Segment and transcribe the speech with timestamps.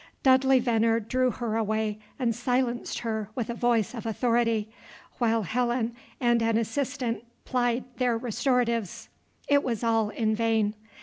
[0.23, 4.71] Dudley Venner drew her away and silenced her with a voice of authority,
[5.19, 9.09] while Helen and an assistant plied their restoratives.
[9.47, 10.73] It was all in vain.